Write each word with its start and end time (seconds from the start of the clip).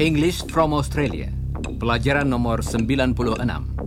English 0.00 0.44
from 0.48 0.72
Australia. 0.72 1.28
Pelajaran 1.80 2.28
nomor 2.28 2.60
96. 2.60 3.80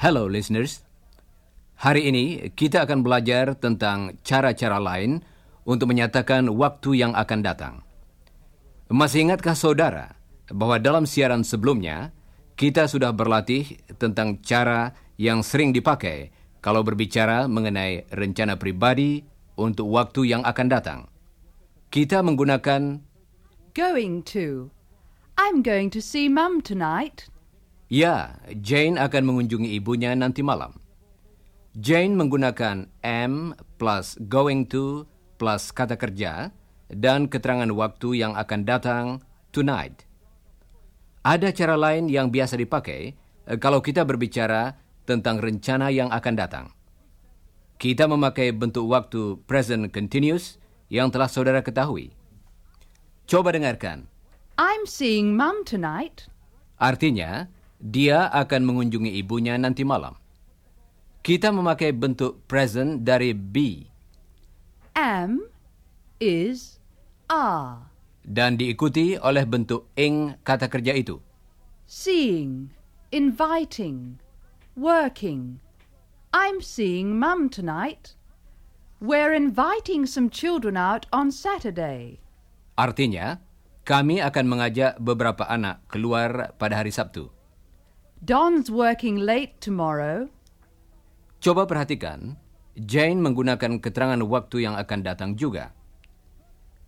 Hello 0.00 0.24
listeners. 0.24 0.86
Hari 1.86 2.10
ini 2.10 2.50
kita 2.50 2.82
akan 2.82 3.06
belajar 3.06 3.54
tentang 3.54 4.18
cara-cara 4.26 4.82
lain 4.82 5.22
untuk 5.62 5.94
menyatakan 5.94 6.50
waktu 6.50 6.98
yang 6.98 7.14
akan 7.14 7.46
datang. 7.46 7.86
Masih 8.90 9.22
ingatkah 9.30 9.54
saudara 9.54 10.18
bahwa 10.50 10.82
dalam 10.82 11.06
siaran 11.06 11.46
sebelumnya 11.46 12.10
kita 12.58 12.90
sudah 12.90 13.14
berlatih 13.14 13.78
tentang 14.02 14.42
cara 14.42 14.98
yang 15.14 15.46
sering 15.46 15.70
dipakai 15.70 16.34
kalau 16.58 16.82
berbicara 16.82 17.46
mengenai 17.46 18.02
rencana 18.10 18.58
pribadi 18.58 19.22
untuk 19.54 19.86
waktu 19.86 20.34
yang 20.34 20.42
akan 20.42 20.66
datang. 20.66 21.00
Kita 21.94 22.18
menggunakan 22.18 22.98
Going 23.78 24.26
to. 24.34 24.74
I'm 25.38 25.62
going 25.62 25.94
to 25.94 26.02
see 26.02 26.26
Mum 26.26 26.66
tonight. 26.66 27.30
ya, 27.86 28.42
Jane 28.58 28.98
akan 28.98 29.22
mengunjungi 29.22 29.70
ibunya 29.78 30.10
nanti 30.18 30.42
malam. 30.42 30.85
Jane 31.76 32.16
menggunakan 32.16 32.88
am 33.04 33.52
plus 33.76 34.16
going 34.32 34.64
to 34.72 35.04
plus 35.36 35.68
kata 35.76 36.00
kerja 36.00 36.48
dan 36.88 37.28
keterangan 37.28 37.68
waktu 37.68 38.16
yang 38.16 38.32
akan 38.32 38.64
datang 38.64 39.20
tonight. 39.52 40.08
Ada 41.20 41.52
cara 41.52 41.76
lain 41.76 42.08
yang 42.08 42.32
biasa 42.32 42.56
dipakai 42.56 43.12
eh, 43.12 43.58
kalau 43.60 43.84
kita 43.84 44.08
berbicara 44.08 44.72
tentang 45.04 45.36
rencana 45.36 45.92
yang 45.92 46.08
akan 46.08 46.34
datang. 46.40 46.66
Kita 47.76 48.08
memakai 48.08 48.56
bentuk 48.56 48.88
waktu 48.88 49.36
present 49.44 49.92
continuous 49.92 50.56
yang 50.88 51.12
telah 51.12 51.28
saudara 51.28 51.60
ketahui. 51.60 52.16
Coba 53.28 53.52
dengarkan. 53.52 54.08
I'm 54.56 54.88
seeing 54.88 55.36
Mum 55.36 55.60
tonight. 55.68 56.24
Artinya, 56.80 57.52
dia 57.84 58.32
akan 58.32 58.64
mengunjungi 58.64 59.12
ibunya 59.20 59.60
nanti 59.60 59.84
malam. 59.84 60.16
Kita 61.26 61.50
memakai 61.50 61.90
bentuk 61.90 62.46
present 62.46 63.02
dari 63.02 63.34
be 63.34 63.90
Am 64.94 65.42
is 66.22 66.78
are. 67.26 67.90
dan 68.22 68.54
diikuti 68.54 69.18
oleh 69.18 69.42
bentuk 69.42 69.90
ing 69.98 70.38
kata 70.46 70.70
kerja 70.70 70.94
itu. 70.94 71.18
Seeing, 71.82 72.70
inviting, 73.10 74.22
working. 74.78 75.58
I'm 76.30 76.62
seeing 76.62 77.18
Mum 77.18 77.50
tonight. 77.50 78.14
We're 79.02 79.34
inviting 79.34 80.06
some 80.06 80.30
children 80.30 80.78
out 80.78 81.10
on 81.10 81.34
Saturday. 81.34 82.22
Artinya, 82.78 83.42
kami 83.82 84.22
akan 84.22 84.46
mengajak 84.46 85.02
beberapa 85.02 85.42
anak 85.50 85.90
keluar 85.90 86.54
pada 86.54 86.78
hari 86.78 86.94
Sabtu. 86.94 87.34
Don's 88.22 88.70
working 88.70 89.18
late 89.18 89.58
tomorrow. 89.58 90.30
Coba 91.46 91.62
perhatikan, 91.62 92.34
Jane 92.74 93.22
menggunakan 93.22 93.78
keterangan 93.78 94.18
waktu 94.18 94.66
yang 94.66 94.74
akan 94.74 94.98
datang 95.06 95.38
juga. 95.38 95.70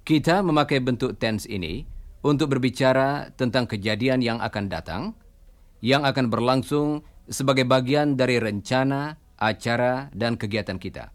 Kita 0.02 0.42
memakai 0.42 0.82
bentuk 0.82 1.14
tense 1.14 1.46
ini 1.46 1.86
untuk 2.26 2.50
berbicara 2.50 3.30
tentang 3.38 3.70
kejadian 3.70 4.18
yang 4.18 4.42
akan 4.42 4.66
datang, 4.66 5.14
yang 5.78 6.02
akan 6.02 6.26
berlangsung 6.26 7.06
sebagai 7.30 7.70
bagian 7.70 8.18
dari 8.18 8.42
rencana, 8.42 9.14
acara, 9.38 10.10
dan 10.10 10.34
kegiatan 10.34 10.82
kita. 10.82 11.14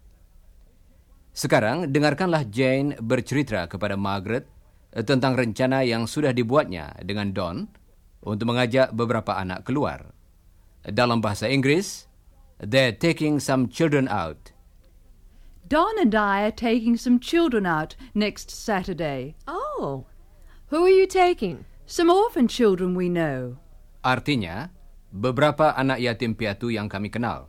Sekarang, 1.36 1.92
dengarkanlah 1.92 2.48
Jane 2.48 2.96
bercerita 2.96 3.68
kepada 3.68 3.92
Margaret 3.92 4.48
tentang 5.04 5.36
rencana 5.36 5.84
yang 5.84 6.08
sudah 6.08 6.32
dibuatnya 6.32 6.96
dengan 7.04 7.36
Don 7.36 7.68
untuk 8.24 8.48
mengajak 8.48 8.96
beberapa 8.96 9.36
anak 9.36 9.68
keluar. 9.68 10.16
Dalam 10.80 11.20
bahasa 11.20 11.44
Inggris, 11.44 12.08
they're 12.58 12.92
taking 12.92 13.40
some 13.40 13.68
children 13.68 14.08
out. 14.08 14.52
Don 15.66 15.98
and 15.98 16.14
I 16.14 16.42
are 16.44 16.52
taking 16.54 16.96
some 16.96 17.18
children 17.18 17.66
out 17.66 17.96
next 18.14 18.50
Saturday. 18.50 19.34
Oh, 19.48 20.06
who 20.68 20.84
are 20.84 20.90
you 20.90 21.06
taking? 21.06 21.64
Some 21.86 22.10
orphan 22.10 22.48
children 22.48 22.94
we 22.94 23.08
know. 23.08 23.58
Artinya, 24.04 24.70
beberapa 25.12 25.72
anak 25.76 26.00
yatim 26.00 26.36
piatu 26.36 26.72
yang 26.72 26.88
kami 26.88 27.08
kenal. 27.08 27.48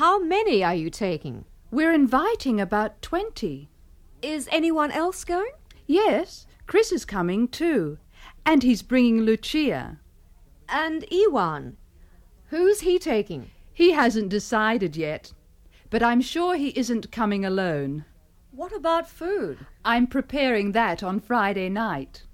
How 0.00 0.18
many 0.18 0.64
are 0.64 0.74
you 0.74 0.90
taking? 0.90 1.44
We're 1.70 1.92
inviting 1.92 2.60
about 2.60 3.02
20. 3.02 3.68
Is 4.22 4.48
anyone 4.50 4.90
else 4.90 5.24
going? 5.24 5.52
Yes, 5.86 6.46
Chris 6.66 6.92
is 6.92 7.04
coming 7.04 7.48
too. 7.48 7.98
And 8.44 8.62
he's 8.62 8.82
bringing 8.82 9.22
Lucia. 9.22 9.98
And 10.68 11.04
Iwan. 11.12 11.76
Who's 12.50 12.80
he 12.80 12.98
taking? 12.98 13.50
He 13.76 13.92
hasn't 13.92 14.32
decided 14.32 14.96
yet. 14.96 15.36
But 15.92 16.02
I'm 16.02 16.24
sure 16.24 16.56
he 16.56 16.72
isn't 16.72 17.12
coming 17.12 17.44
alone. 17.44 18.08
What 18.50 18.72
about 18.72 19.04
food? 19.04 19.68
I'm 19.84 20.08
preparing 20.08 20.72
that 20.72 21.04
on 21.04 21.20
Friday 21.20 21.68
night. 21.68 22.24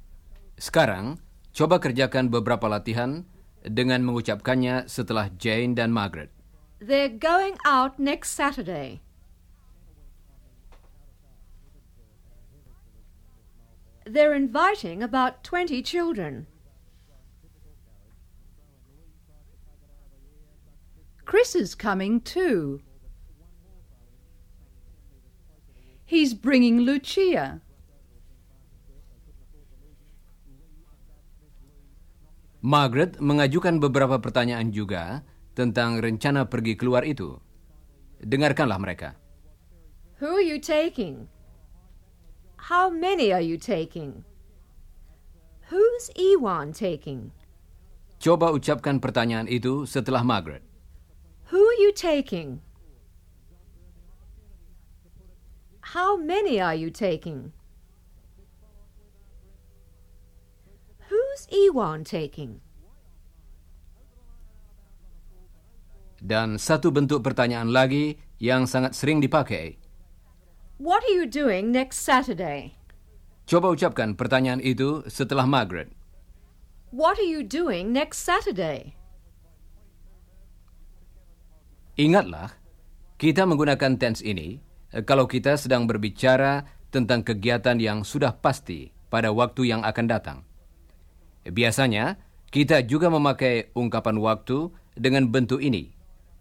Sekarang, 0.54 1.18
coba 1.50 1.82
kerjakan 1.82 2.30
beberapa 2.30 2.70
latihan 2.70 3.26
dengan 3.66 4.06
mengucapkannya 4.06 4.86
setelah 4.86 5.34
Jane 5.34 5.74
dan 5.74 5.90
Margaret. 5.90 6.30
They're 6.78 7.10
going 7.10 7.58
out 7.66 7.98
next 7.98 8.38
Saturday. 8.38 9.02
They're 14.06 14.34
inviting 14.34 15.02
about 15.02 15.42
20 15.42 15.82
children. 15.82 16.46
Chris 21.32 21.56
is 21.56 21.72
coming 21.72 22.20
too. 22.20 22.84
He's 26.04 26.36
bringing 26.36 26.84
Lucia. 26.84 27.64
Margaret 32.60 33.16
mengajukan 33.16 33.80
beberapa 33.80 34.20
pertanyaan 34.20 34.76
juga 34.76 35.24
tentang 35.56 36.04
rencana 36.04 36.52
pergi 36.52 36.76
keluar 36.76 37.00
itu. 37.08 37.40
Dengarkanlah 38.20 38.76
mereka. 38.76 39.16
Who 40.20 40.36
are 40.36 40.44
you 40.44 40.60
taking? 40.60 41.32
How 42.68 42.92
many 42.92 43.32
are 43.32 43.40
you 43.40 43.56
taking? 43.56 44.28
Who's 45.72 46.12
Iwan 46.12 46.76
taking? 46.76 47.32
Coba 48.20 48.52
ucapkan 48.52 49.00
pertanyaan 49.00 49.48
itu 49.48 49.88
setelah 49.88 50.20
Margaret. 50.20 50.71
You 51.82 51.90
taking? 51.90 52.62
How 55.98 56.14
many 56.14 56.62
are 56.62 56.78
you 56.78 56.94
taking? 56.94 57.50
Who's 61.10 61.50
Iwan 61.50 62.06
taking? 62.06 62.62
Dan 66.22 66.54
satu 66.54 66.94
bentuk 66.94 67.26
pertanyaan 67.26 67.74
lagi 67.74 68.14
yang 68.38 68.70
sangat 68.70 68.94
sering 68.94 69.18
dipakai. 69.18 69.74
What 70.78 71.02
are 71.02 71.10
you 71.18 71.26
doing 71.26 71.74
next 71.74 72.06
Saturday? 72.06 72.78
Coba 73.50 73.74
ucapkan 73.74 74.14
pertanyaan 74.14 74.62
itu 74.62 75.02
setelah 75.10 75.50
Margaret. 75.50 75.90
What 76.94 77.18
are 77.18 77.26
you 77.26 77.42
doing 77.42 77.90
next 77.90 78.22
Saturday? 78.22 79.01
Ingatlah, 82.00 82.56
kita 83.20 83.44
menggunakan 83.44 84.00
tense 84.00 84.24
ini 84.24 84.56
eh, 84.96 85.04
kalau 85.04 85.28
kita 85.28 85.60
sedang 85.60 85.84
berbicara 85.84 86.64
tentang 86.88 87.20
kegiatan 87.20 87.76
yang 87.76 88.00
sudah 88.00 88.32
pasti 88.40 88.88
pada 89.12 89.28
waktu 89.28 89.68
yang 89.68 89.84
akan 89.84 90.06
datang. 90.08 90.38
Biasanya, 91.44 92.16
kita 92.48 92.80
juga 92.88 93.12
memakai 93.12 93.72
ungkapan 93.76 94.16
waktu 94.20 94.72
dengan 94.96 95.28
bentuk 95.28 95.60
ini, 95.60 95.92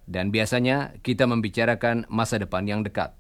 dan 0.07 0.31
biasanya 0.31 0.95
kita 1.03 1.27
membicarakan 1.27 2.07
masa 2.07 2.39
depan 2.39 2.63
yang 2.63 2.80
dekat. 2.83 3.12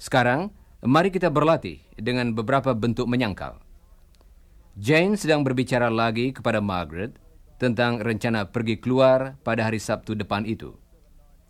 Sekarang, 0.00 0.56
mari 0.80 1.12
kita 1.12 1.28
berlatih 1.28 1.84
dengan 2.00 2.32
beberapa 2.32 2.72
bentuk 2.72 3.04
menyangkal. 3.04 3.60
Jane 4.80 5.20
sedang 5.20 5.44
berbicara 5.44 5.92
lagi 5.92 6.32
kepada 6.32 6.64
Margaret 6.64 7.12
tentang 7.60 8.00
rencana 8.00 8.48
pergi 8.48 8.80
keluar 8.80 9.36
pada 9.44 9.68
hari 9.68 9.76
Sabtu 9.76 10.16
depan 10.16 10.48
itu. 10.48 10.79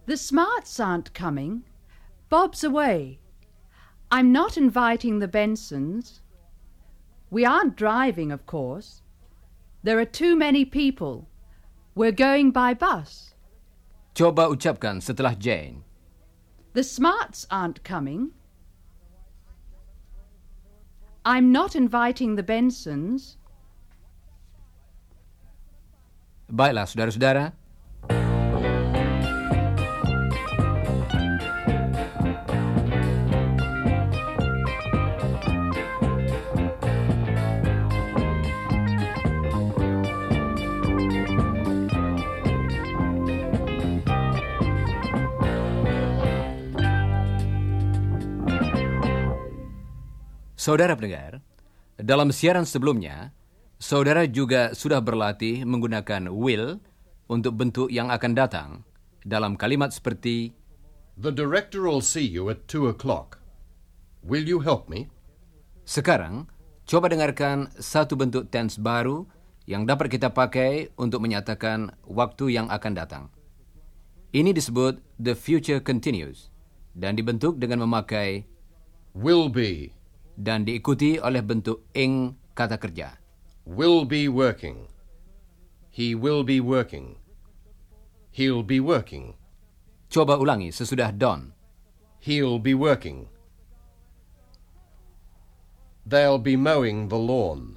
The 0.07 0.17
smarts 0.17 0.81
aren't 0.81 1.15
coming. 1.15 1.63
Bob's 2.29 2.65
away. 2.65 3.19
I'm 4.11 4.33
not 4.33 4.57
inviting 4.57 5.19
the 5.19 5.29
Bensons. 5.29 6.21
We 7.31 7.45
aren't 7.45 7.77
driving, 7.77 8.33
of 8.33 8.47
course. 8.47 9.03
There 9.83 9.99
are 9.99 10.05
too 10.05 10.37
many 10.37 10.65
people. 10.65 11.29
We're 11.95 12.13
going 12.13 12.51
by 12.51 12.75
bus. 12.75 13.35
Coba 14.15 14.51
ucapkan 14.51 15.03
setelah 15.03 15.39
Jane. 15.39 15.85
The 16.73 16.83
Smarts 16.83 17.47
aren't 17.51 17.83
coming. 17.85 18.31
I'm 21.25 21.53
not 21.53 21.77
inviting 21.77 22.35
the 22.35 22.43
Bensons. 22.43 23.37
Baiklah, 26.51 26.87
saudara-saudara. 26.91 27.53
Saudara 50.61 50.93
pendengar, 50.93 51.41
dalam 51.97 52.29
siaran 52.29 52.69
sebelumnya, 52.69 53.33
saudara 53.81 54.29
juga 54.29 54.77
sudah 54.77 55.01
berlatih 55.01 55.65
menggunakan 55.65 56.29
will 56.29 56.77
untuk 57.33 57.57
bentuk 57.57 57.89
yang 57.89 58.13
akan 58.13 58.37
datang 58.37 58.85
dalam 59.25 59.57
kalimat 59.57 59.89
seperti 59.89 60.53
The 61.17 61.33
director 61.33 61.89
will 61.89 62.05
see 62.05 62.29
you 62.29 62.53
at 62.53 62.69
two 62.69 62.93
o'clock. 62.93 63.41
Will 64.21 64.45
you 64.45 64.61
help 64.61 64.93
me? 64.93 65.09
Sekarang, 65.89 66.45
coba 66.85 67.09
dengarkan 67.09 67.73
satu 67.81 68.21
bentuk 68.21 68.53
tense 68.53 68.77
baru 68.77 69.25
yang 69.65 69.89
dapat 69.89 70.13
kita 70.13 70.29
pakai 70.29 70.93
untuk 71.01 71.25
menyatakan 71.25 71.89
waktu 72.05 72.61
yang 72.61 72.69
akan 72.69 72.93
datang. 72.93 73.25
Ini 74.37 74.53
disebut 74.53 75.01
the 75.17 75.33
future 75.33 75.81
continuous 75.81 76.53
dan 76.93 77.17
dibentuk 77.17 77.57
dengan 77.57 77.89
memakai 77.89 78.45
Will 79.17 79.49
be. 79.49 80.00
Dan 80.41 80.65
diikuti 80.65 81.21
oleh 81.21 81.45
bentuk 81.45 81.85
ing 81.93 82.33
kata 82.57 82.81
kerja. 82.81 83.21
Will 83.69 84.09
be 84.09 84.25
working. 84.25 84.89
He 85.93 86.17
will 86.17 86.41
be 86.41 86.65
working. 86.65 87.21
He'll 88.33 88.65
be 88.65 88.81
working. 88.81 89.37
Coba 90.09 90.41
ulangi 90.41 90.73
sesudah 90.73 91.13
don. 91.13 91.53
He'll 92.25 92.57
be 92.57 92.73
working. 92.73 93.29
They'll 96.09 96.41
be 96.41 96.57
mowing 96.57 97.13
the 97.13 97.21
lawn. 97.21 97.77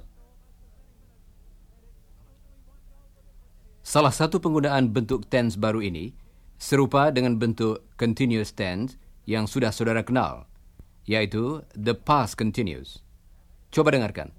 Salah 3.84 4.10
satu 4.10 4.40
penggunaan 4.40 4.90
bentuk 4.96 5.28
tense 5.28 5.60
baru 5.60 5.84
ini 5.84 6.16
serupa 6.56 7.12
dengan 7.12 7.36
bentuk 7.36 7.84
continuous 8.00 8.50
tense 8.56 8.96
yang 9.28 9.44
sudah 9.44 9.68
saudara 9.68 10.00
kenal, 10.00 10.48
yaitu 11.04 11.64
the 11.72 11.92
past 11.96 12.36
continuous. 12.36 13.04
Coba 13.72 13.92
dengarkan. 13.92 14.32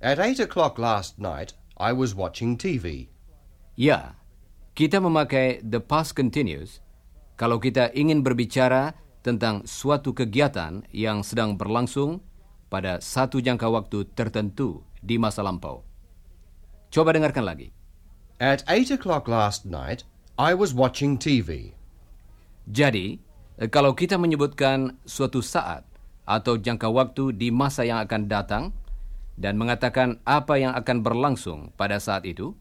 At 0.00 0.20
eight 0.20 0.40
o'clock 0.40 0.76
last 0.76 1.16
night, 1.16 1.56
I 1.76 1.92
was 1.92 2.12
watching 2.12 2.56
TV. 2.56 3.08
Ya, 3.76 4.16
kita 4.76 5.00
memakai 5.00 5.64
the 5.64 5.80
past 5.80 6.16
continuous 6.16 6.84
kalau 7.36 7.60
kita 7.60 7.92
ingin 7.92 8.24
berbicara 8.24 8.96
tentang 9.20 9.64
suatu 9.68 10.16
kegiatan 10.16 10.84
yang 10.92 11.20
sedang 11.20 11.58
berlangsung 11.58 12.24
pada 12.72 13.00
satu 13.00 13.42
jangka 13.42 13.68
waktu 13.68 14.08
tertentu 14.16 14.84
di 15.02 15.20
masa 15.20 15.44
lampau. 15.44 15.84
Coba 16.88 17.12
dengarkan 17.12 17.44
lagi. 17.44 17.72
At 18.40 18.64
eight 18.68 18.92
o'clock 18.92 19.28
last 19.28 19.64
night, 19.64 20.04
I 20.36 20.52
was 20.52 20.76
watching 20.76 21.16
TV. 21.16 21.72
Jadi, 22.68 23.20
kalau 23.72 23.96
kita 23.96 24.20
menyebutkan 24.20 25.00
suatu 25.08 25.40
saat 25.40 25.88
atau 26.28 26.60
jangka 26.60 26.92
waktu 26.92 27.32
di 27.32 27.48
masa 27.48 27.88
yang 27.88 28.04
akan 28.04 28.28
datang 28.28 28.64
dan 29.40 29.56
mengatakan 29.56 30.20
apa 30.28 30.60
yang 30.60 30.76
akan 30.76 31.00
berlangsung 31.00 31.72
pada 31.72 31.96
saat 31.96 32.28
itu, 32.28 32.52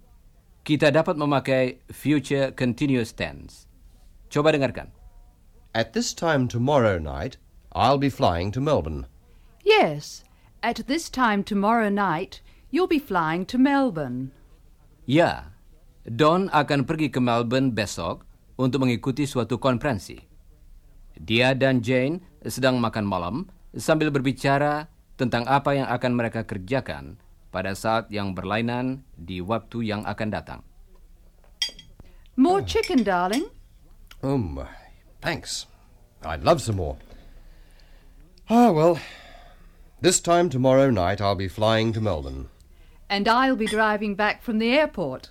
kita 0.63 0.95
dapat 0.95 1.19
memakai 1.19 1.83
future 1.91 2.55
continuous 2.55 3.11
tense. 3.11 3.67
Coba 4.31 4.55
dengarkan. 4.55 4.87
At 5.75 5.91
this 5.91 6.15
time 6.15 6.47
tomorrow 6.47 6.95
night, 6.95 7.35
I'll 7.75 7.99
be 7.99 8.07
flying 8.07 8.55
to 8.55 8.63
Melbourne. 8.63 9.11
Yes, 9.67 10.23
at 10.63 10.87
this 10.87 11.11
time 11.11 11.43
tomorrow 11.43 11.91
night, 11.91 12.39
you'll 12.71 12.87
be 12.87 13.03
flying 13.03 13.43
to 13.51 13.59
Melbourne. 13.59 14.31
Ya, 15.03 15.51
Don 16.05 16.47
akan 16.53 16.85
pergi 16.85 17.09
ke 17.09 17.19
Melbourne 17.19 17.73
besok 17.73 18.23
untuk 18.61 18.85
mengikuti 18.85 19.25
suatu 19.25 19.57
konferensi. 19.57 20.34
Dia 21.15 21.55
dan 21.55 21.79
Jane 21.79 22.19
sedang 22.45 22.77
makan 22.77 23.07
malam 23.07 23.35
sambil 23.75 24.11
berbicara 24.11 24.87
tentang 25.15 25.47
apa 25.47 25.75
yang 25.75 25.87
akan 25.87 26.11
mereka 26.11 26.43
kerjakan 26.43 27.19
pada 27.51 27.71
saat 27.71 28.11
yang 28.11 28.35
berlainan 28.35 29.07
di 29.15 29.39
waktu 29.39 29.87
yang 29.87 30.03
akan 30.03 30.29
datang. 30.31 30.61
More 32.35 32.59
chicken, 32.59 33.07
darling? 33.07 33.47
Um, 34.19 34.59
thanks. 35.23 35.71
I'd 36.19 36.43
love 36.43 36.59
some 36.59 36.75
more. 36.75 36.99
Ah, 38.49 38.75
well, 38.75 38.99
this 40.01 40.19
time 40.19 40.51
tomorrow 40.51 40.91
night 40.91 41.21
I'll 41.21 41.39
be 41.39 41.47
flying 41.47 41.93
to 41.93 42.01
Melbourne. 42.03 42.51
And 43.07 43.27
I'll 43.27 43.55
be 43.55 43.67
driving 43.67 44.15
back 44.15 44.43
from 44.43 44.59
the 44.59 44.73
airport. 44.73 45.29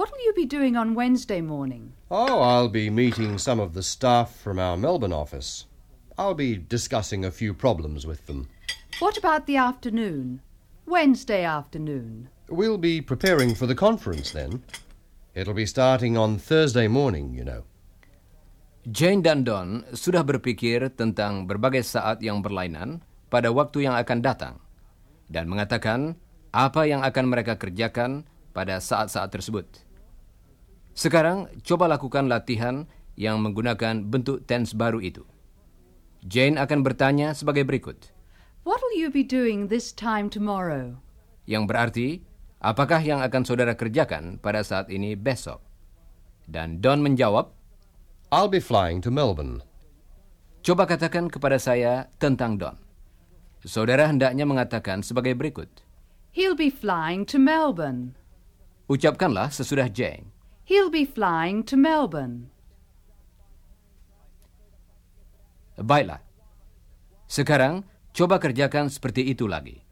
What'll 0.00 0.24
you 0.24 0.32
be 0.32 0.48
doing 0.48 0.80
on 0.80 0.96
Wednesday 0.96 1.44
morning? 1.44 1.92
Oh, 2.08 2.40
I'll 2.40 2.72
be 2.72 2.88
meeting 2.88 3.36
some 3.36 3.60
of 3.60 3.76
the 3.76 3.84
staff 3.84 4.32
from 4.32 4.56
our 4.56 4.72
Melbourne 4.72 5.12
office. 5.12 5.68
I'll 6.16 6.32
be 6.32 6.56
discussing 6.56 7.20
a 7.20 7.28
few 7.28 7.52
problems 7.52 8.08
with 8.08 8.24
them. 8.24 8.48
What 8.96 9.20
about 9.20 9.44
the 9.44 9.60
afternoon? 9.60 10.40
Wednesday 10.88 11.44
afternoon. 11.44 12.32
We'll 12.48 12.80
be 12.80 13.04
preparing 13.04 13.52
for 13.52 13.68
the 13.68 13.76
conference 13.76 14.32
then. 14.32 14.64
It'll 15.36 15.52
be 15.52 15.68
starting 15.68 16.16
on 16.16 16.40
Thursday 16.40 16.88
morning, 16.88 17.36
you 17.36 17.44
know. 17.44 17.68
Jane 18.88 19.20
dan 19.20 19.44
Don 19.44 19.84
sudah 19.92 20.24
berpikir 20.24 20.96
tentang 20.96 21.44
berbagai 21.44 21.84
saat 21.84 22.24
yang 22.24 22.40
berlainan 22.40 23.04
pada 23.28 23.52
waktu 23.52 23.84
yang 23.84 24.00
akan 24.00 24.24
datang 24.24 24.64
dan 25.28 25.44
mengatakan 25.44 26.16
apa 26.56 26.88
yang 26.88 27.04
akan 27.04 27.28
mereka 27.28 27.60
kerjakan 27.60 28.24
pada 28.56 28.80
saat-saat 28.80 29.28
tersebut. 29.28 29.89
Sekarang, 30.92 31.48
coba 31.62 31.88
lakukan 31.88 32.26
latihan 32.26 32.84
yang 33.14 33.40
menggunakan 33.40 34.04
bentuk 34.08 34.44
tense 34.44 34.74
baru 34.76 35.00
itu. 35.00 35.24
Jane 36.24 36.60
akan 36.60 36.84
bertanya 36.84 37.32
sebagai 37.32 37.64
berikut, 37.64 38.12
What'll 38.64 38.92
you 38.92 39.08
be 39.08 39.24
doing 39.24 39.72
this 39.72 39.90
time 39.90 40.28
tomorrow? 40.28 41.00
yang 41.48 41.66
berarti, 41.66 42.22
apakah 42.62 43.02
yang 43.02 43.18
akan 43.24 43.42
saudara 43.42 43.74
kerjakan 43.74 44.38
pada 44.38 44.62
saat 44.62 44.86
ini 44.92 45.18
besok? 45.18 45.58
Dan 46.46 46.78
Don 46.78 47.02
menjawab, 47.02 47.50
I'll 48.30 48.46
be 48.46 48.62
flying 48.62 49.02
to 49.02 49.10
Melbourne. 49.10 49.64
coba 50.60 50.84
katakan 50.84 51.32
kepada 51.32 51.56
saya 51.56 52.06
tentang 52.20 52.60
Don. 52.60 52.76
Saudara 53.64 54.06
hendaknya 54.06 54.44
mengatakan 54.44 55.00
sebagai 55.02 55.32
berikut, 55.34 55.68
He'll 56.30 56.54
be 56.54 56.70
flying 56.70 57.26
to 57.26 57.40
Melbourne. 57.42 58.14
ucapkanlah 58.86 59.50
sesudah 59.50 59.90
Jane. 59.90 60.30
He'll 60.70 60.86
be 60.86 61.02
flying 61.02 61.66
to 61.66 61.74
Melbourne. 61.74 62.46
Baiklah. 65.74 66.22
Sekarang, 67.26 67.82
coba 68.14 68.38
kerjakan 68.38 68.86
seperti 68.86 69.34
itu 69.34 69.50
lagi. 69.50 69.82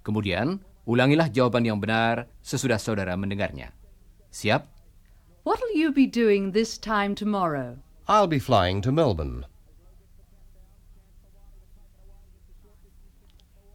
Kemudian, 0.00 0.64
ulangilah 0.88 1.28
jawaban 1.28 1.68
yang 1.68 1.76
benar 1.76 2.24
sesudah 2.40 2.80
saudara 2.80 3.20
mendengarnya. 3.20 3.76
Siap? 4.32 4.64
What'll 5.44 5.76
you 5.76 5.92
be 5.92 6.08
doing 6.08 6.56
this 6.56 6.80
time 6.80 7.12
tomorrow? 7.12 7.76
I'll 8.08 8.32
be 8.32 8.40
flying 8.40 8.80
to 8.88 8.90
Melbourne. 8.94 9.44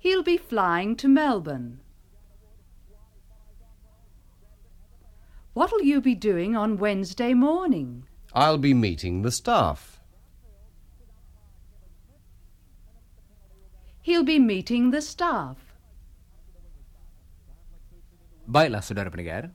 He'll 0.01 0.25
be 0.25 0.41
flying 0.41 0.97
to 0.97 1.05
Melbourne. 1.05 1.82
What'll 5.53 5.85
you 5.85 6.01
be 6.01 6.17
doing 6.17 6.57
on 6.57 6.81
Wednesday 6.81 7.37
morning? 7.37 8.09
I'll 8.33 8.57
be 8.57 8.73
meeting 8.73 9.21
the 9.21 9.29
staff. 9.29 10.01
He'll 14.01 14.25
be 14.25 14.41
meeting 14.41 14.89
the 14.89 14.97
staff. 14.97 15.61
Baiklah, 18.49 18.81
saudara 18.81 19.13
pendengar. 19.13 19.53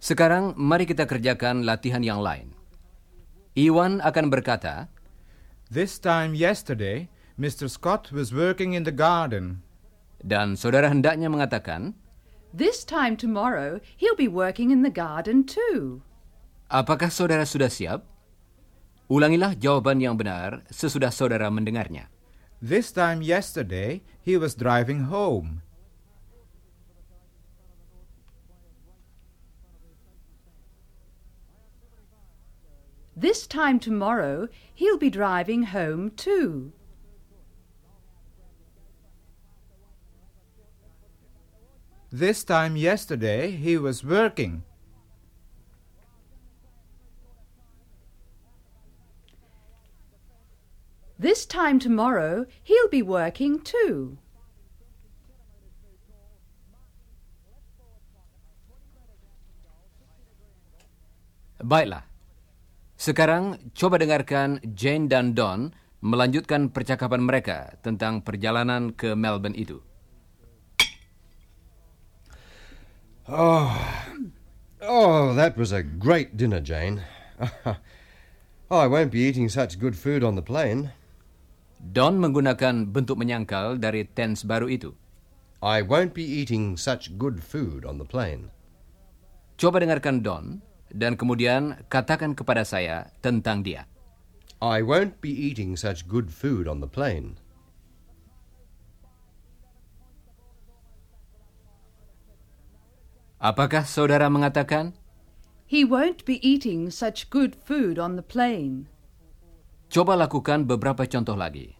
Sekarang, 0.00 0.56
mari 0.56 0.88
kita 0.88 1.04
kerjakan 1.04 1.68
latihan 1.68 2.00
yang 2.00 2.24
lain. 2.24 2.56
Iwan 3.52 4.00
akan 4.00 4.32
berkata, 4.32 4.88
This 5.68 6.00
time 6.00 6.32
yesterday, 6.32 7.12
Mr. 7.36 7.68
Scott 7.68 8.08
was 8.16 8.32
working 8.32 8.72
in 8.72 8.88
the 8.88 8.96
garden. 8.96 9.60
Dan 10.24 10.56
saudara 10.56 10.88
hendaknya 10.88 11.28
mengatakan, 11.28 11.92
This 12.52 12.84
time 12.84 13.16
tomorrow, 13.16 13.80
he'll 13.96 14.16
be 14.16 14.28
working 14.28 14.70
in 14.70 14.84
the 14.84 14.92
garden 14.92 15.44
too. 15.48 16.04
apakah 16.72 17.12
saudara 17.12 17.44
sudah 17.44 17.68
siap? 17.68 18.00
Ulangilah 19.12 19.52
jawaban 19.60 20.00
yang 20.00 20.16
benar 20.16 20.64
sesudah 20.72 21.12
saudara 21.12 21.52
mendengarnya. 21.52 22.08
This 22.64 22.88
time 22.88 23.20
yesterday, 23.20 24.00
he 24.24 24.40
was 24.40 24.56
driving 24.56 25.12
home. 25.12 25.60
This 33.12 33.44
time 33.44 33.76
tomorrow, 33.76 34.48
he'll 34.72 34.96
be 34.96 35.12
driving 35.12 35.72
home 35.76 36.16
too. 36.16 36.72
This 42.12 42.44
time 42.44 42.76
yesterday, 42.76 43.56
he 43.56 43.80
was 43.80 44.04
working. 44.04 44.68
This 51.16 51.48
time 51.48 51.80
tomorrow, 51.80 52.44
he'll 52.60 52.92
be 52.92 53.00
working 53.00 53.64
too. 53.64 54.20
Baiklah. 61.64 62.04
Sekarang 63.00 63.72
coba 63.72 63.96
dengarkan 63.96 64.60
Jane 64.76 65.08
dan 65.08 65.32
Don 65.32 65.72
melanjutkan 66.04 66.68
percakapan 66.68 67.24
mereka 67.24 67.80
tentang 67.80 68.20
perjalanan 68.20 68.92
ke 68.92 69.16
Melbourne 69.16 69.56
itu. 69.56 69.80
Oh, 73.30 73.70
oh, 74.82 75.34
that 75.38 75.54
was 75.54 75.70
a 75.70 75.86
great 75.86 76.36
dinner, 76.36 76.58
Jane. 76.58 77.06
I 78.70 78.86
won't 78.90 79.12
be 79.14 79.22
eating 79.22 79.46
such 79.48 79.78
good 79.78 79.94
food 79.94 80.26
on 80.26 80.34
the 80.34 80.42
plane. 80.42 80.90
Don 81.78 82.18
menggunakan 82.18 82.90
bentuk 82.90 83.18
menyangkal 83.18 83.78
dari 83.78 84.10
tense 84.10 84.42
baru 84.42 84.66
itu. 84.66 84.94
I 85.62 85.86
won't 85.86 86.14
be 86.18 86.26
eating 86.26 86.74
such 86.74 87.14
good 87.14 87.38
food 87.38 87.86
on 87.86 88.02
the 88.02 88.06
plane. 88.06 88.50
Coba 89.54 89.78
dengarkan 89.78 90.26
Don 90.26 90.58
dan 90.90 91.14
kemudian 91.14 91.78
katakan 91.86 92.34
kepada 92.34 92.66
saya 92.66 93.14
tentang 93.22 93.62
dia. 93.62 93.86
I 94.58 94.82
won't 94.82 95.22
be 95.22 95.30
eating 95.30 95.78
such 95.78 96.10
good 96.10 96.30
food 96.30 96.66
on 96.66 96.82
the 96.82 96.90
plane. 96.90 97.41
Apakah 103.42 103.82
saudara 103.82 104.30
mengatakan? 104.30 104.94
He 105.66 105.82
won't 105.82 106.22
be 106.22 106.38
eating 106.46 106.94
such 106.94 107.26
good 107.26 107.58
food 107.58 107.98
on 107.98 108.14
the 108.14 108.22
plane. 108.22 108.86
Coba 109.90 110.14
lakukan 110.14 110.62
beberapa 110.62 111.02
contoh 111.10 111.34
lagi. 111.34 111.74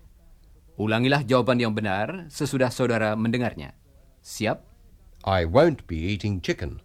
Ulangilah 0.74 1.22
jawaban 1.22 1.62
yang 1.62 1.70
benar 1.70 2.26
sesudah 2.34 2.66
saudara 2.66 3.14
mendengarnya. 3.14 3.78
Siap? 4.26 4.58
I 5.22 5.46
won't 5.46 5.86
be 5.86 6.02
eating 6.02 6.42
chicken. 6.42 6.82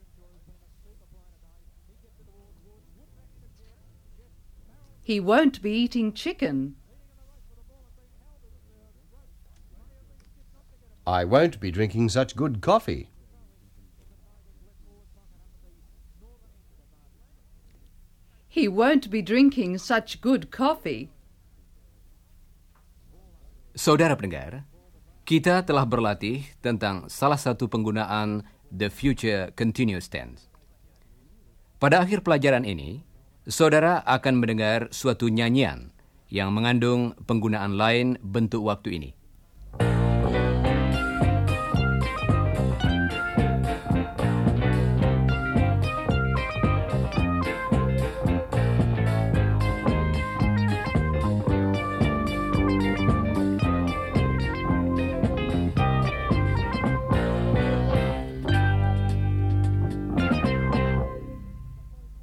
He 5.02 5.18
won't 5.18 5.58
be 5.66 5.74
eating 5.74 6.14
chicken. 6.14 6.78
I 11.10 11.26
won't 11.26 11.58
be 11.58 11.74
drinking 11.74 12.14
such 12.14 12.38
good 12.38 12.62
coffee. 12.62 13.10
He 18.58 18.66
won't 18.66 19.14
be 19.14 19.22
drinking 19.22 19.78
such 19.78 20.18
good 20.18 20.50
coffee. 20.50 21.14
Saudara 23.78 24.18
pendengar, 24.18 24.66
kita 25.30 25.62
telah 25.62 25.86
berlatih 25.86 26.42
tentang 26.58 27.06
salah 27.06 27.38
satu 27.38 27.70
penggunaan 27.70 28.42
the 28.74 28.90
future 28.90 29.54
continuous 29.54 30.10
tense. 30.10 30.50
Pada 31.78 32.02
akhir 32.02 32.26
pelajaran 32.26 32.66
ini, 32.66 33.06
saudara 33.46 34.02
akan 34.10 34.42
mendengar 34.42 34.90
suatu 34.90 35.30
nyanyian 35.30 35.94
yang 36.34 36.50
mengandung 36.50 37.14
penggunaan 37.30 37.78
lain 37.78 38.18
bentuk 38.26 38.66
waktu 38.66 38.98
ini. 38.98 39.10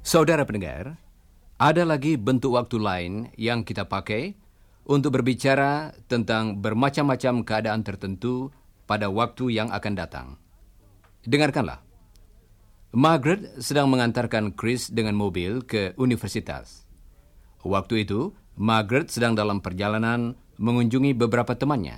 Saudara 0.05 0.45
pendengar, 0.45 1.01
ada 1.57 1.81
lagi 1.81 2.13
bentuk 2.13 2.53
waktu 2.53 2.77
lain 2.77 3.33
yang 3.41 3.65
kita 3.65 3.89
pakai 3.89 4.37
untuk 4.85 5.17
berbicara 5.17 5.97
tentang 6.05 6.61
bermacam-macam 6.61 7.41
keadaan 7.41 7.81
tertentu 7.81 8.53
pada 8.85 9.09
waktu 9.09 9.57
yang 9.57 9.73
akan 9.73 9.93
datang. 9.97 10.37
Dengarkanlah. 11.25 11.81
Margaret 12.93 13.57
sedang 13.57 13.89
mengantarkan 13.89 14.53
Chris 14.53 14.93
dengan 14.93 15.17
mobil 15.17 15.65
ke 15.65 15.97
universitas. 15.97 16.85
Waktu 17.65 18.05
itu, 18.05 18.29
Margaret 18.61 19.09
sedang 19.09 19.33
dalam 19.33 19.57
perjalanan 19.57 20.37
mengunjungi 20.61 21.17
beberapa 21.17 21.57
temannya. 21.57 21.97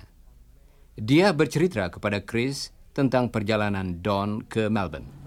Dia 0.96 1.36
bercerita 1.36 1.92
kepada 1.92 2.24
Chris 2.24 2.72
tentang 2.96 3.28
perjalanan 3.28 4.00
Don 4.00 4.48
ke 4.48 4.72
Melbourne. 4.72 5.26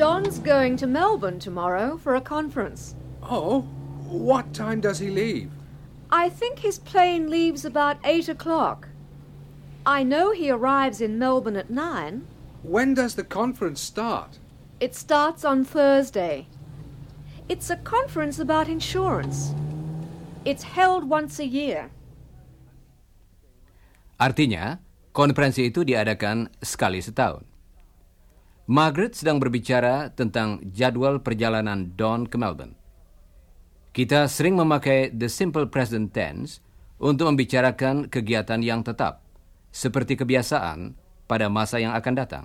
Don's 0.00 0.40
going 0.40 0.80
to 0.80 0.88
Melbourne 0.88 1.36
tomorrow 1.36 2.00
for 2.00 2.16
a 2.16 2.24
conference. 2.24 2.96
Oh, 3.20 3.68
what 4.08 4.48
time 4.56 4.80
does 4.80 4.96
he 4.96 5.12
leave? 5.12 5.52
I 6.08 6.32
think 6.32 6.56
his 6.56 6.80
plane 6.80 7.28
leaves 7.28 7.68
about 7.68 8.00
eight 8.00 8.32
o'clock. 8.32 8.88
I 9.84 10.00
know 10.00 10.32
he 10.32 10.48
arrives 10.48 11.04
in 11.04 11.20
Melbourne 11.20 11.60
at 11.60 11.68
nine. 11.68 12.24
When 12.64 12.96
does 12.96 13.12
the 13.12 13.28
conference 13.28 13.84
start? 13.84 14.40
It 14.80 14.96
starts 14.96 15.44
on 15.44 15.68
Thursday. 15.68 16.48
It's 17.52 17.68
a 17.68 17.76
conference 17.76 18.40
about 18.40 18.72
insurance. 18.72 19.52
It's 20.48 20.64
held 20.64 21.04
once 21.04 21.36
a 21.36 21.44
year. 21.44 21.92
Artinya, 24.16 24.80
konferensi 25.12 25.68
itu 25.68 25.84
diadakan 25.84 26.48
sekali 26.64 27.04
setahun. 27.04 27.49
Margaret 28.70 29.18
sedang 29.18 29.42
berbicara 29.42 30.14
tentang 30.14 30.62
jadwal 30.70 31.18
perjalanan 31.18 31.90
Don 31.98 32.22
ke 32.30 32.38
Melbourne. 32.38 32.78
Kita 33.90 34.30
sering 34.30 34.54
memakai 34.54 35.10
the 35.10 35.26
simple 35.26 35.66
present 35.66 36.14
tense 36.14 36.62
untuk 37.02 37.34
membicarakan 37.34 38.06
kegiatan 38.06 38.62
yang 38.62 38.86
tetap, 38.86 39.26
seperti 39.74 40.14
kebiasaan 40.14 40.94
pada 41.26 41.50
masa 41.50 41.82
yang 41.82 41.98
akan 41.98 42.14
datang. 42.14 42.44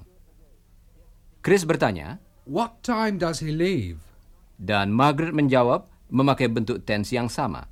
Chris 1.45 1.61
bertanya, 1.61 2.17
What 2.49 2.81
time 2.81 3.21
does 3.21 3.45
he 3.45 3.53
leave? 3.53 4.01
dan 4.57 4.89
Margaret 4.89 5.35
menjawab 5.35 5.85
memakai 6.07 6.47
bentuk 6.47 6.87
tense 6.87 7.11
yang 7.11 7.27
sama. 7.27 7.67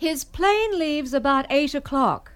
His 0.00 0.26
plane 0.26 0.74
leaves 0.74 1.14
about 1.14 1.46
eight 1.52 1.76
o'clock. 1.76 2.34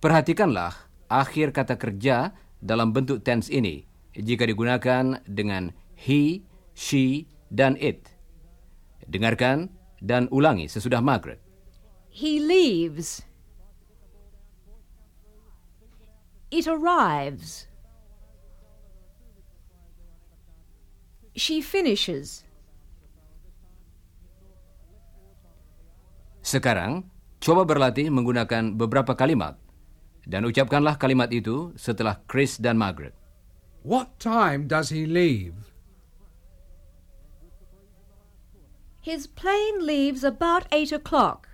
Perhatikanlah 0.00 0.88
akhir 1.10 1.52
kata 1.52 1.76
kerja 1.76 2.32
dalam 2.62 2.94
bentuk 2.94 3.26
tense 3.26 3.50
ini 3.50 3.87
jika 4.18 4.44
digunakan 4.44 5.22
dengan 5.24 5.70
he, 5.94 6.42
she, 6.74 7.30
dan 7.54 7.78
it. 7.78 8.10
Dengarkan 9.06 9.70
dan 10.02 10.26
ulangi 10.34 10.66
sesudah 10.66 10.98
Margaret. 11.00 11.38
He 12.10 12.42
leaves. 12.42 13.22
It 16.50 16.66
arrives. 16.66 17.68
She 21.38 21.62
finishes. 21.62 22.42
Sekarang, 26.42 27.06
coba 27.38 27.68
berlatih 27.68 28.08
menggunakan 28.08 28.74
beberapa 28.74 29.12
kalimat 29.12 29.60
dan 30.24 30.48
ucapkanlah 30.48 30.96
kalimat 30.96 31.28
itu 31.28 31.76
setelah 31.76 32.18
Chris 32.24 32.56
dan 32.56 32.80
Margaret. 32.80 33.27
What 33.82 34.18
time 34.18 34.66
does 34.66 34.90
he 34.90 35.06
leave? 35.06 35.54
His 39.00 39.26
plane 39.26 39.86
leaves 39.86 40.22
about 40.22 40.66
eight 40.70 40.92
o'clock. 40.92 41.48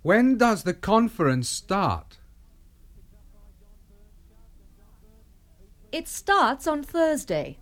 When 0.00 0.38
does 0.38 0.62
the 0.62 0.72
conference 0.72 1.48
start? 1.50 2.16
It 5.92 6.08
starts 6.08 6.64
on 6.64 6.84
Thursday. 6.84 7.58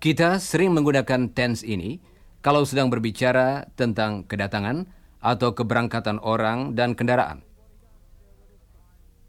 Kita 0.00 0.40
sering 0.40 0.72
menggunakan 0.72 1.30
tense 1.36 1.60
ini 1.60 2.00
kalau 2.40 2.64
sedang 2.64 2.88
berbicara 2.88 3.68
tentang 3.76 4.24
kedatangan 4.24 4.88
atau 5.20 5.52
keberangkatan 5.52 6.20
orang 6.20 6.72
dan 6.76 6.96
kendaraan. 6.96 7.44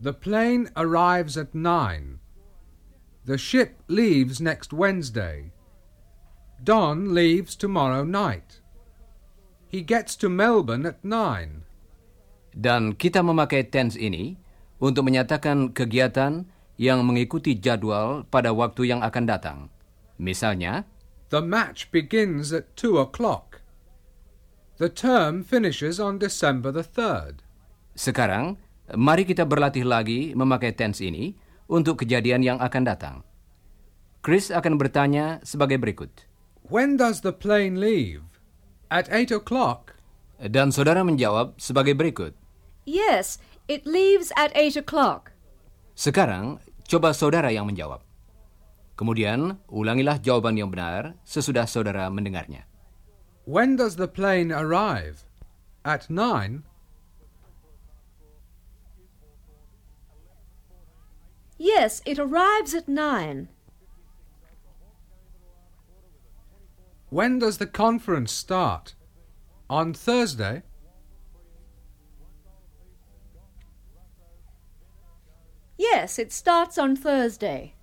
The 0.01 0.15
plane 0.15 0.71
arrives 0.73 1.37
at 1.37 1.53
nine. 1.53 2.17
The 3.27 3.37
ship 3.37 3.77
leaves 3.85 4.41
next 4.41 4.73
Wednesday. 4.73 5.53
Don 6.57 7.13
leaves 7.13 7.53
tomorrow 7.53 8.01
night. 8.01 8.61
He 9.69 9.85
gets 9.85 10.17
to 10.19 10.27
Melbourne 10.27 10.89
at 10.89 11.05
nine. 11.05 11.63
Dan 12.51 12.97
kita 12.97 13.21
memakai 13.21 13.69
tense 13.69 13.95
ini 13.95 14.35
untuk 14.81 15.05
menyatakan 15.07 15.71
kegiatan 15.71 16.49
yang 16.81 17.05
mengikuti 17.05 17.53
jadwal 17.55 18.25
pada 18.25 18.51
waktu 18.51 18.89
yang 18.89 19.05
akan 19.05 19.25
datang. 19.29 19.59
Misalnya, 20.17 20.89
The 21.31 21.45
match 21.45 21.93
begins 21.93 22.51
at 22.51 22.75
two 22.75 22.99
o'clock. 22.99 23.50
The 24.77 24.89
term 24.89 25.43
finishes 25.43 25.99
on 25.99 26.17
December 26.17 26.71
the 26.71 26.85
3rd. 26.85 27.43
sekarang 27.91 28.55
mari 28.95 29.27
kita 29.27 29.43
berlatih 29.43 29.83
lagi 29.85 30.31
memakai 30.33 30.71
tense 30.71 31.03
ini 31.03 31.35
untuk 31.67 32.01
kejadian 32.01 32.41
yang 32.41 32.57
akan 32.59 32.83
datang. 32.87 33.15
Chris 34.21 34.49
akan 34.49 34.77
bertanya 34.77 35.41
sebagai 35.41 35.77
berikut. 35.81 36.09
When 36.65 36.95
does 36.95 37.21
the 37.25 37.33
plane 37.35 37.77
leave? 37.81 38.23
At 38.91 39.09
eight 39.11 39.31
o'clock. 39.31 39.97
Dan 40.41 40.73
saudara 40.73 41.05
menjawab 41.05 41.59
sebagai 41.61 41.93
berikut. 41.93 42.33
Yes, 42.87 43.37
it 43.69 43.85
leaves 43.85 44.33
at 44.39 44.49
eight 44.57 44.75
o'clock. 44.79 45.31
Sekarang, 45.93 46.57
coba 46.89 47.13
saudara 47.13 47.53
yang 47.53 47.69
menjawab. 47.69 48.01
Kemudian, 48.97 49.61
ulangilah 49.69 50.17
jawaban 50.21 50.57
yang 50.57 50.69
benar 50.69 51.17
sesudah 51.25 51.65
saudara 51.65 52.09
mendengarnya. 52.09 52.65
When 53.51 53.75
does 53.75 53.97
the 53.97 54.07
plane 54.07 54.49
arrive? 54.49 55.25
At 55.83 56.09
nine. 56.09 56.63
Yes, 61.57 62.01
it 62.05 62.17
arrives 62.17 62.73
at 62.73 62.87
nine. 62.87 63.49
When 67.09 67.39
does 67.39 67.57
the 67.57 67.67
conference 67.67 68.31
start? 68.31 68.95
On 69.69 69.93
Thursday. 69.93 70.63
Yes, 75.77 76.17
it 76.17 76.31
starts 76.31 76.77
on 76.77 76.95
Thursday. 76.95 77.75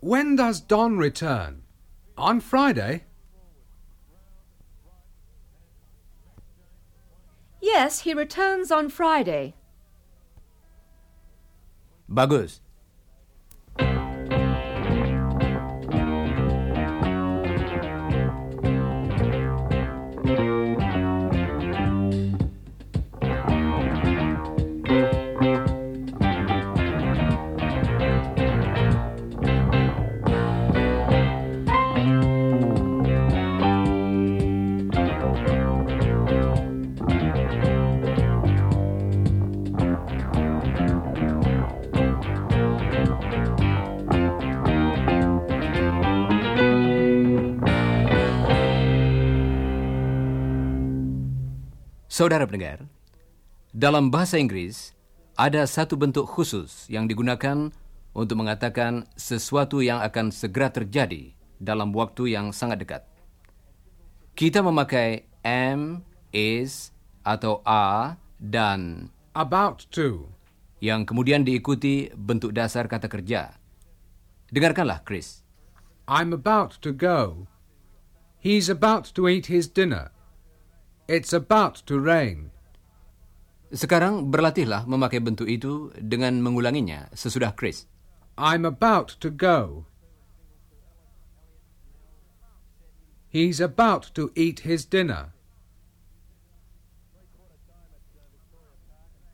When 0.00 0.36
does 0.36 0.60
Don 0.60 0.98
return? 0.98 1.62
On 2.18 2.40
Friday. 2.40 3.04
Yes, 7.62 8.00
he 8.00 8.12
returns 8.12 8.72
on 8.72 8.88
Friday. 8.88 9.54
Bagus. 12.08 12.60
Saudara 52.18 52.50
pendengar, 52.50 52.82
dalam 53.70 54.10
bahasa 54.10 54.42
Inggris 54.42 54.90
ada 55.38 55.62
satu 55.70 55.94
bentuk 55.94 56.26
khusus 56.26 56.90
yang 56.90 57.06
digunakan 57.06 57.70
untuk 58.10 58.42
mengatakan 58.42 59.06
sesuatu 59.14 59.78
yang 59.86 60.02
akan 60.02 60.34
segera 60.34 60.66
terjadi 60.66 61.30
dalam 61.62 61.94
waktu 61.94 62.34
yang 62.34 62.50
sangat 62.50 62.82
dekat. 62.82 63.02
Kita 64.34 64.66
memakai 64.66 65.30
am, 65.46 66.02
is, 66.34 66.90
atau 67.22 67.62
are, 67.62 68.18
dan 68.42 69.14
About 69.38 69.86
to. 69.94 70.34
yang 70.82 71.06
kemudian 71.06 71.46
diikuti 71.46 72.10
bentuk 72.18 72.50
dasar 72.50 72.90
kata 72.90 73.06
kerja. 73.06 73.54
Dengarkanlah, 74.50 75.06
Chris. 75.06 75.46
I'm 76.10 76.34
about 76.34 76.82
to 76.82 76.90
go. 76.90 77.46
He's 78.42 78.66
about 78.66 79.06
to 79.14 79.30
eat 79.30 79.46
his 79.46 79.70
dinner. 79.70 80.17
It's 81.08 81.32
about 81.32 81.88
to 81.88 81.96
rain. 81.96 82.52
Sekarang 83.72 84.28
berlatihlah 84.28 84.84
memakai 84.84 85.24
bentuk 85.24 85.48
itu 85.48 85.88
dengan 85.96 86.36
mengulanginya 86.44 87.08
sesudah 87.16 87.56
Chris. 87.56 87.88
I'm 88.36 88.68
about 88.68 89.16
to 89.24 89.32
go. 89.32 89.88
He's 93.32 93.56
about 93.56 94.12
to 94.20 94.28
eat 94.36 94.68
his 94.68 94.84
dinner. 94.84 95.32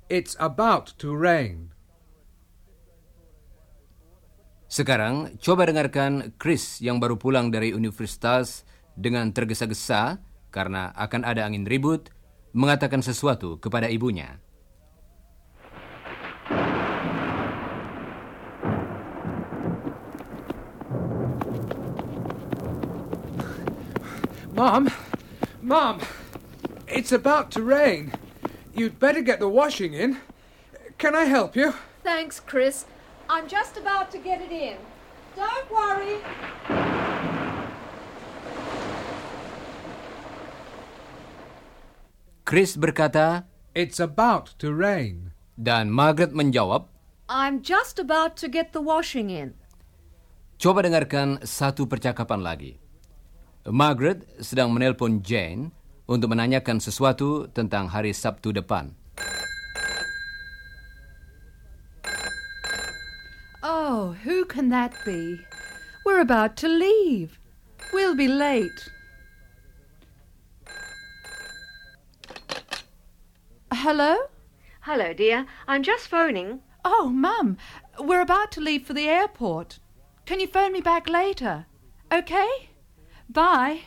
It's 0.06 0.38
about 0.38 0.94
to 1.02 1.10
rain. 1.10 1.74
Sekarang 4.70 5.42
coba 5.42 5.66
dengarkan 5.66 6.38
Chris 6.38 6.78
yang 6.78 7.02
baru 7.02 7.18
pulang 7.18 7.50
dari 7.50 7.74
universitas 7.74 8.62
dengan 8.94 9.34
tergesa-gesa 9.34 10.33
karena 10.54 10.94
akan 10.94 11.26
ada 11.26 11.42
angin 11.42 11.66
ribut 11.66 12.14
mengatakan 12.54 13.02
sesuatu 13.02 13.58
kepada 13.58 13.90
ibunya. 13.90 14.38
Mom! 24.54 24.86
Mom! 25.58 25.98
It's 26.86 27.10
about 27.10 27.50
to 27.58 27.60
rain. 27.66 28.14
You'd 28.70 29.02
better 29.02 29.18
get 29.18 29.42
the 29.42 29.50
washing 29.50 29.98
in. 29.98 30.22
Can 31.02 31.18
I 31.18 31.26
help 31.26 31.58
you? 31.58 31.74
Thanks, 32.06 32.38
Chris. 32.38 32.86
I'm 33.26 33.50
just 33.50 33.74
about 33.74 34.14
to 34.14 34.18
get 34.22 34.38
it 34.38 34.54
in. 34.54 34.78
Don't 35.34 35.66
worry. 35.74 36.22
Chris 42.44 42.76
berkata 42.76 43.48
It's 43.74 43.98
about 43.98 44.54
to 44.60 44.70
rain. 44.70 45.32
dan 45.56 45.88
Margaret 45.90 46.34
menjawab, 46.34 46.90
I'm 47.30 47.62
just 47.64 47.96
about 47.96 48.36
to 48.42 48.50
get 48.50 48.74
the 48.76 48.82
washing 48.84 49.30
in. 49.32 49.56
coba 50.60 50.84
dengarkan 50.84 51.40
satu 51.42 51.88
percakapan 51.88 52.40
lagi. 52.44 52.76
Margaret 53.64 54.28
sedang 54.44 54.70
menelpon 54.70 55.24
Jane 55.24 55.72
untuk 56.04 56.36
menanyakan 56.36 56.84
sesuatu 56.84 57.48
tentang 57.48 57.88
hari 57.88 58.12
Sabtu 58.12 58.52
depan. 58.52 58.92
Oh, 63.64 64.12
who 64.20 64.44
can 64.44 64.68
that 64.68 64.92
be? 65.08 65.40
We're 66.04 66.20
about 66.20 66.60
to 66.60 66.68
leave. 66.68 67.40
We'll 67.96 68.12
be 68.12 68.28
late. 68.28 68.92
Hello? 73.84 74.32
Hello, 74.88 75.12
dear. 75.12 75.44
I'm 75.68 75.84
just 75.84 76.08
phoning. 76.08 76.64
Oh, 76.88 77.12
Mum, 77.12 77.60
we're 78.00 78.24
about 78.24 78.48
to 78.56 78.64
leave 78.64 78.88
for 78.88 78.96
the 78.96 79.04
airport. 79.12 79.76
Can 80.24 80.40
you 80.40 80.48
phone 80.48 80.72
me 80.72 80.80
back 80.80 81.04
later? 81.04 81.68
Okay? 82.08 82.72
Bye. 83.28 83.84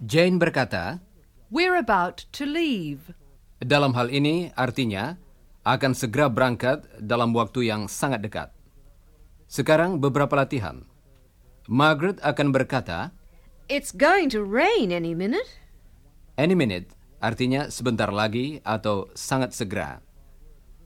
Jane 0.00 0.40
berkata, 0.40 1.04
We're 1.52 1.76
about 1.76 2.24
to 2.40 2.48
leave. 2.48 3.12
Dalam 3.60 3.92
hal 3.92 4.08
ini 4.08 4.48
artinya 4.56 5.20
akan 5.68 5.92
segera 5.92 6.32
berangkat 6.32 6.88
dalam 7.04 7.36
waktu 7.36 7.68
yang 7.68 7.84
sangat 7.84 8.24
dekat. 8.24 8.48
Sekarang 9.44 10.00
beberapa 10.00 10.32
latihan. 10.32 10.88
Margaret 11.68 12.16
akan 12.24 12.48
berkata, 12.48 13.12
It's 13.68 13.92
going 13.92 14.32
to 14.32 14.40
rain 14.40 14.88
any 14.88 15.12
minute. 15.12 15.60
any 16.38 16.54
minute 16.54 16.94
artinya 17.18 17.70
sebentar 17.70 18.10
lagi 18.10 18.62
atau 18.62 19.10
sangat 19.14 19.54
segera. 19.54 20.02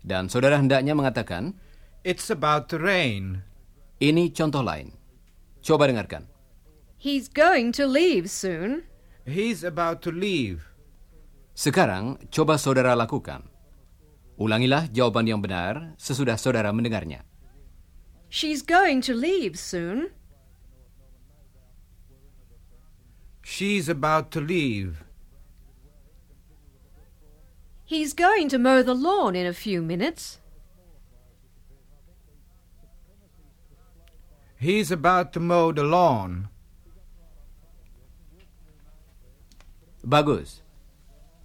Dan 0.02 0.26
saudara 0.26 0.58
hendaknya 0.58 0.96
mengatakan, 0.96 1.56
It's 2.02 2.28
about 2.32 2.66
to 2.74 2.82
rain. 2.82 3.46
ini 4.02 4.34
contoh 4.34 4.66
lain. 4.66 4.90
Coba 5.62 5.86
dengarkan. 5.86 6.26
He's 6.98 7.30
going 7.30 7.70
to 7.78 7.86
leave 7.86 8.26
soon. 8.26 8.82
He's 9.22 9.62
about 9.62 10.02
to 10.02 10.10
leave. 10.10 10.66
Sekarang 11.54 12.18
coba 12.34 12.58
saudara 12.58 12.98
lakukan. 12.98 13.46
Ulangilah 14.34 14.90
jawaban 14.90 15.30
yang 15.30 15.38
benar 15.38 15.94
sesudah 16.02 16.34
saudara 16.34 16.74
mendengarnya. 16.74 17.22
She's 18.26 18.64
going 18.64 19.04
to 19.06 19.14
leave 19.14 19.54
soon. 19.54 20.10
She's 23.46 23.86
about 23.86 24.34
to 24.34 24.40
leave. 24.40 25.04
He's 27.92 28.16
going 28.16 28.48
to 28.48 28.56
mow 28.56 28.80
the 28.80 28.96
lawn 28.96 29.36
in 29.36 29.44
a 29.44 29.52
few 29.52 29.84
minutes. 29.84 30.40
He's 34.56 34.88
about 34.88 35.36
to 35.36 35.40
mow 35.44 35.76
the 35.76 35.84
lawn. 35.84 36.48
Bagus. 40.00 40.64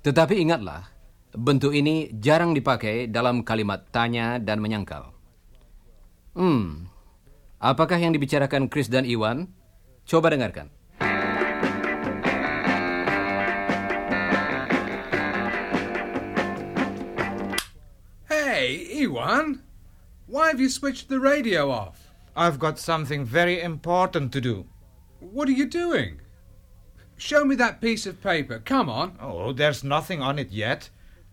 Tetapi 0.07 0.39
ingatlah, 0.39 0.87
bentuk 1.35 1.75
ini 1.75 2.15
jarang 2.15 2.55
dipakai 2.55 3.11
dalam 3.11 3.43
kalimat 3.43 3.83
tanya 3.91 4.39
dan 4.39 4.63
menyangkal. 4.63 5.11
Hmm, 6.31 6.87
apakah 7.59 7.99
yang 7.99 8.15
dibicarakan 8.15 8.71
Chris 8.71 8.87
dan 8.87 9.03
Iwan? 9.03 9.51
Coba 10.07 10.31
dengarkan. 10.31 10.76
Ewan. 18.97 19.61
Why 20.25 20.47
have 20.47 20.59
you 20.59 20.69
switched 20.69 21.07
the 21.07 21.19
radio 21.19 21.69
off? 21.69 22.11
I've 22.35 22.57
got 22.57 22.79
something 22.79 23.23
very 23.23 23.61
important 23.61 24.31
to 24.33 24.41
do. 24.41 24.65
What 25.19 25.47
are 25.47 25.53
you 25.53 25.67
doing? 25.67 26.21
Show 27.15 27.45
me 27.45 27.55
that 27.55 27.79
piece 27.79 28.05
of 28.05 28.21
paper. 28.21 28.59
Come 28.59 28.89
on. 28.89 29.17
Oh, 29.21 29.53
there's 29.53 29.83
nothing 29.83 30.21
on 30.21 30.37
it 30.37 30.51
yet. 30.51 30.89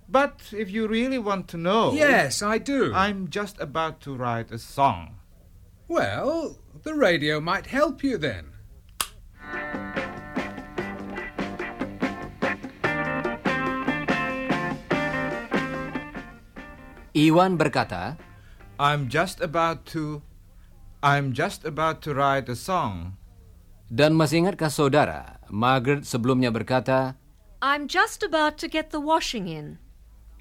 But 0.09 0.53
if 0.53 0.71
you 0.71 0.87
really 0.87 1.19
want 1.19 1.49
to 1.49 1.57
know. 1.57 1.93
Yes, 1.93 2.43
I 2.43 2.59
do. 2.59 2.93
I'm 2.95 3.29
just 3.29 3.59
about 3.61 4.01
to 4.03 4.15
write 4.15 4.51
a 4.51 4.59
song. 4.59 5.17
Well, 5.89 6.59
the 6.83 6.95
radio 6.95 7.41
might 7.41 7.67
help 7.67 8.05
you 8.05 8.19
then. 8.19 8.54
Iwan 17.15 17.55
berkata, 17.55 18.19
I'm 18.83 19.07
just 19.07 19.39
about 19.39 19.87
to. 19.95 20.19
I'm 20.99 21.31
just 21.31 21.63
about 21.63 22.03
to 22.03 22.11
write 22.11 22.51
a 22.51 22.59
song. 22.59 23.15
dan 23.87 24.17
masih 24.19 24.43
ingatkah 24.43 24.73
saudara, 24.73 25.39
Margaret 25.47 26.03
sebelumnya 26.03 26.51
berkata, 26.51 27.15
I'm 27.63 27.87
just 27.87 28.27
about 28.27 28.59
to 28.59 28.67
get 28.67 28.91
the 28.91 28.99
washing 28.99 29.47
in. 29.47 29.79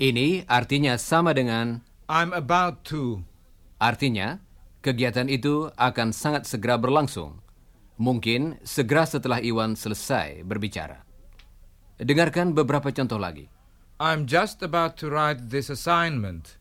ini 0.02 0.42
artinya 0.50 0.98
sama 0.98 1.38
dengan 1.38 1.86
I'm 2.10 2.34
about 2.34 2.82
to. 2.90 3.22
Artinya, 3.78 4.42
kegiatan 4.82 5.30
itu 5.30 5.70
akan 5.78 6.10
sangat 6.10 6.50
segera 6.50 6.82
berlangsung. 6.82 7.38
Mungkin 8.02 8.58
segera 8.66 9.06
setelah 9.06 9.38
Iwan 9.38 9.78
selesai 9.78 10.42
berbicara. 10.42 11.06
Dengarkan 12.02 12.58
beberapa 12.58 12.90
contoh 12.90 13.22
lagi. 13.22 13.46
I'm 14.02 14.26
just 14.26 14.66
about 14.66 14.98
to 15.00 15.08
write 15.14 15.54
this 15.54 15.70
assignment. 15.70 16.58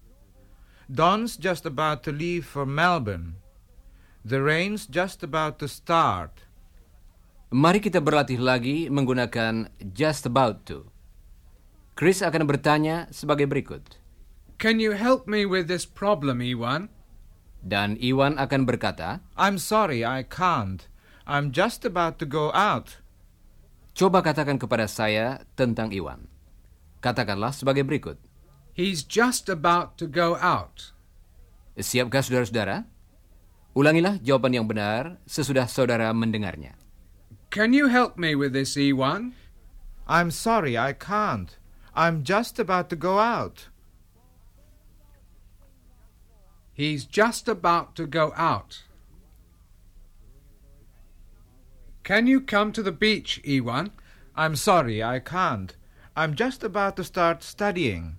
Don's 0.93 1.41
just 1.41 1.65
about 1.65 2.05
to 2.05 2.13
leave 2.13 2.45
for 2.45 2.69
Melbourne. 2.69 3.41
The 4.29 4.45
rain's 4.45 4.85
just 4.85 5.25
about 5.25 5.57
to 5.65 5.67
start. 5.67 6.45
Mari 7.49 7.81
kita 7.81 8.05
berlatih 8.05 8.37
lagi 8.37 8.93
menggunakan 8.93 9.73
just 9.97 10.29
about 10.29 10.69
to. 10.69 10.93
Chris 11.97 12.21
akan 12.21 12.45
bertanya 12.45 13.09
sebagai 13.09 13.49
berikut. 13.49 13.97
Can 14.61 14.85
you 14.85 14.93
help 14.93 15.25
me 15.25 15.49
with 15.49 15.65
this 15.65 15.89
problem, 15.89 16.45
Ewan? 16.45 16.93
Dan 17.65 17.97
Iwan 17.97 18.37
akan 18.37 18.69
berkata, 18.69 19.25
I'm 19.33 19.57
sorry, 19.57 20.05
I 20.05 20.21
can't. 20.29 20.93
I'm 21.25 21.57
just 21.57 21.89
about 21.89 22.21
to 22.21 22.29
go 22.29 22.53
out. 22.53 23.01
coba 23.93 24.25
katakan 24.25 24.57
kepada 24.57 24.89
saya 24.89 25.45
tentang 25.53 25.93
Iwan. 25.93 26.29
Katakanlah 27.05 27.53
sebagai 27.53 27.85
berikut. 27.85 28.17
He's 28.73 29.05
just 29.05 29.53
about 29.53 30.01
to 30.01 30.09
go 30.09 30.41
out. 30.41 30.97
Siapkah 31.77 32.25
saudara-saudara? 32.25 32.89
Ulangilah 33.73 34.21
jawaban 34.21 34.53
yang 34.53 34.69
benar 34.69 35.21
sesudah 35.25 35.69
saudara 35.69 36.13
mendengarnya. 36.13 36.77
Can 37.53 37.77
you 37.77 37.93
help 37.93 38.17
me 38.17 38.33
with 38.33 38.57
this, 38.57 38.77
Ewan? 38.77 39.37
I'm 40.09 40.33
sorry, 40.33 40.77
I 40.77 40.97
can't. 40.97 41.57
I'm 41.93 42.25
just 42.25 42.57
about 42.57 42.89
to 42.89 42.97
go 42.97 43.21
out. 43.21 43.69
He's 46.73 47.05
just 47.05 47.49
about 47.49 47.93
to 48.01 48.09
go 48.09 48.33
out. 48.37 48.89
Can 52.03 52.27
you 52.27 52.41
come 52.41 52.73
to 52.73 52.83
the 52.83 52.93
beach, 52.93 53.41
Ewan? 53.45 53.93
I'm 54.35 54.57
sorry, 54.57 55.05
I 55.05 55.21
can't. 55.21 55.77
I'm 56.17 56.35
just 56.35 56.65
about 56.65 56.97
to 56.97 57.05
start 57.05 57.45
studying. 57.45 58.17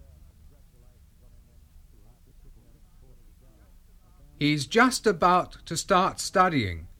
He's 4.43 4.67
just 4.67 5.08
about 5.08 5.63
to 5.71 5.79
start 5.79 6.19
studying. 6.19 6.91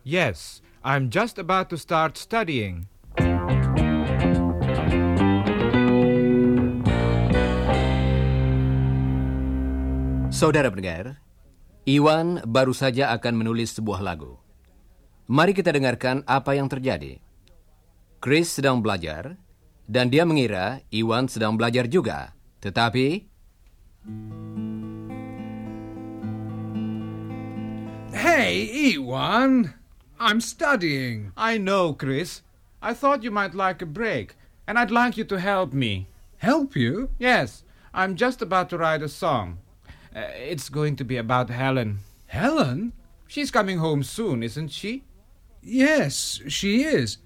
Yes, 0.00 0.64
I'm 0.80 1.12
just 1.12 1.36
about 1.36 1.68
to 1.68 1.76
start 1.76 2.16
studying. 2.16 2.88
Saudara 10.32 10.72
pendengar, 10.72 11.20
Iwan 11.84 12.40
baru 12.48 12.72
saja 12.72 13.12
akan 13.12 13.36
menulis 13.36 13.76
sebuah 13.76 14.00
lagu. 14.00 14.40
Mari 15.28 15.52
kita 15.52 15.68
dengarkan 15.68 16.24
apa 16.24 16.56
yang 16.56 16.72
terjadi. 16.72 17.20
Chris 18.24 18.56
sedang 18.56 18.80
belajar, 18.80 19.36
dan 19.84 20.08
dia 20.08 20.24
mengira 20.24 20.80
Iwan 20.88 21.28
sedang 21.28 21.60
belajar 21.60 21.84
juga. 21.92 22.32
Tetapi, 22.64 23.35
Hey, 28.12 28.62
Ewan! 28.90 29.74
I'm 30.18 30.40
studying. 30.40 31.32
I 31.36 31.58
know, 31.58 31.92
Chris. 31.92 32.42
I 32.80 32.94
thought 32.94 33.22
you 33.22 33.30
might 33.30 33.54
like 33.54 33.82
a 33.82 33.86
break, 33.86 34.36
and 34.66 34.78
I'd 34.78 34.90
like 34.90 35.16
you 35.16 35.24
to 35.24 35.40
help 35.40 35.72
me. 35.72 36.06
Help 36.38 36.76
you? 36.76 37.10
Yes, 37.18 37.64
I'm 37.92 38.14
just 38.14 38.40
about 38.42 38.70
to 38.70 38.78
write 38.78 39.02
a 39.02 39.08
song. 39.08 39.58
Uh, 40.14 40.20
it's 40.36 40.68
going 40.68 40.96
to 40.96 41.04
be 41.04 41.16
about 41.16 41.50
Helen. 41.50 41.98
Helen? 42.26 42.92
She's 43.26 43.50
coming 43.50 43.78
home 43.78 44.02
soon, 44.02 44.42
isn't 44.42 44.68
she? 44.68 45.04
Yes, 45.62 46.40
she 46.46 46.84
is. 46.84 47.18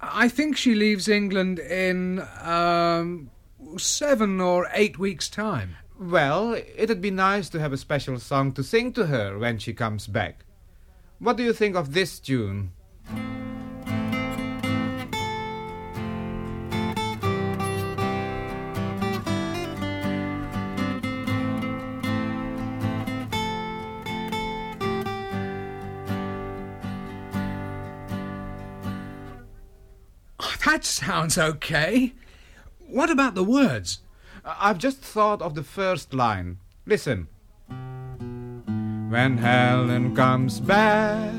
I 0.00 0.28
think 0.28 0.56
she 0.56 0.74
leaves 0.74 1.08
England 1.08 1.58
in, 1.58 2.22
um, 2.42 3.30
seven 3.78 4.40
or 4.40 4.68
eight 4.72 4.98
weeks' 4.98 5.28
time. 5.28 5.76
Well, 5.98 6.60
it'd 6.76 7.00
be 7.00 7.10
nice 7.10 7.48
to 7.48 7.58
have 7.58 7.72
a 7.72 7.78
special 7.78 8.18
song 8.18 8.52
to 8.52 8.62
sing 8.62 8.92
to 8.92 9.06
her 9.06 9.38
when 9.38 9.58
she 9.58 9.72
comes 9.72 10.06
back. 10.06 10.44
What 11.18 11.38
do 11.38 11.42
you 11.42 11.54
think 11.54 11.74
of 11.74 11.94
this 11.94 12.20
tune? 12.20 12.72
Oh, 30.38 30.54
that 30.66 30.84
sounds 30.84 31.38
okay. 31.38 32.12
What 32.86 33.10
about 33.10 33.34
the 33.34 33.42
words? 33.42 34.00
I've 34.46 34.78
just 34.78 34.98
thought 34.98 35.42
of 35.42 35.56
the 35.56 35.64
first 35.64 36.14
line. 36.14 36.58
Listen. 36.86 37.26
When 37.66 39.38
Helen 39.38 40.14
comes 40.14 40.60
back, 40.60 41.34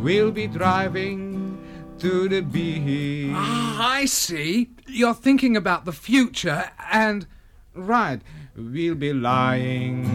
we'll 0.00 0.30
be 0.30 0.46
driving 0.46 1.58
to 1.98 2.26
the 2.26 2.40
beach. 2.40 3.32
Ah, 3.34 3.92
I 3.96 4.06
see. 4.06 4.70
You're 4.86 5.14
thinking 5.14 5.56
about 5.56 5.84
the 5.84 5.92
future 5.92 6.70
and. 6.90 7.26
Right, 7.74 8.20
we'll 8.56 8.94
be 8.94 9.12
lying 9.12 10.06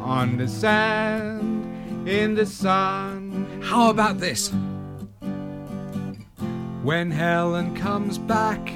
on 0.00 0.38
the 0.38 0.48
sand 0.48 2.08
in 2.08 2.34
the 2.34 2.46
sun. 2.46 3.60
How 3.62 3.90
about 3.90 4.18
this? 4.18 4.50
When 6.82 7.10
Helen 7.10 7.76
comes 7.76 8.18
back, 8.18 8.72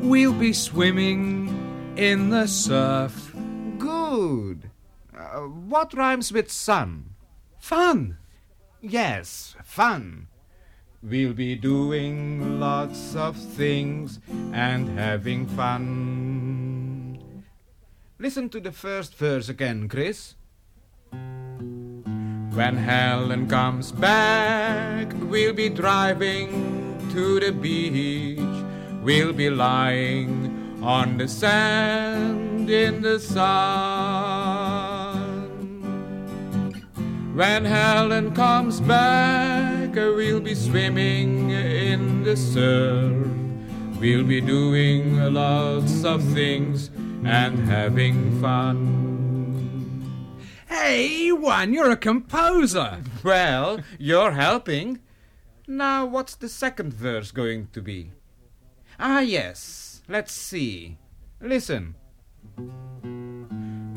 we'll 0.00 0.32
be 0.32 0.52
swimming 0.52 1.55
in 1.96 2.30
the 2.30 2.46
surf. 2.46 3.32
Good. 3.78 4.70
Uh, 5.16 5.40
what 5.40 5.94
rhymes 5.94 6.32
with 6.32 6.50
sun? 6.50 7.14
Fun! 7.58 8.18
Yes, 8.80 9.56
fun. 9.64 10.28
We'll 11.02 11.32
be 11.32 11.54
doing 11.56 12.60
lots 12.60 13.14
of 13.14 13.36
things 13.36 14.20
and 14.52 14.88
having 14.98 15.46
fun. 15.46 17.18
Listen 18.18 18.48
to 18.50 18.60
the 18.60 18.72
first 18.72 19.14
verse 19.14 19.48
again, 19.48 19.88
Chris. 19.88 20.34
When 21.10 22.76
Helen 22.76 23.46
comes 23.48 23.92
back, 23.92 25.12
we'll 25.20 25.52
be 25.52 25.68
driving 25.68 26.98
to 27.12 27.40
the 27.40 27.52
beach. 27.52 28.38
We'll 29.02 29.32
be 29.32 29.50
lying 29.50 30.55
on 30.86 31.18
the 31.18 31.26
sand 31.26 32.70
in 32.70 33.02
the 33.02 33.18
sun. 33.18 33.46
When 37.34 37.64
Helen 37.64 38.32
comes 38.32 38.80
back, 38.80 39.92
we'll 39.96 40.38
be 40.38 40.54
swimming 40.54 41.50
in 41.50 42.22
the 42.22 42.36
surf. 42.36 43.26
We'll 43.98 44.22
be 44.22 44.40
doing 44.40 45.18
lots 45.34 46.04
of 46.04 46.22
things 46.32 46.90
and 47.24 47.58
having 47.68 48.40
fun. 48.40 48.86
Hey, 50.68 51.32
Juan, 51.32 51.72
you're 51.72 51.90
a 51.90 51.96
composer! 51.96 53.02
Well, 53.24 53.80
you're 53.98 54.32
helping. 54.32 55.00
Now, 55.66 56.06
what's 56.06 56.36
the 56.36 56.48
second 56.48 56.94
verse 56.94 57.32
going 57.32 57.70
to 57.72 57.82
be? 57.82 58.12
Ah, 59.00 59.18
yes. 59.18 59.85
Let's 60.08 60.32
see. 60.32 60.98
Listen. 61.40 61.96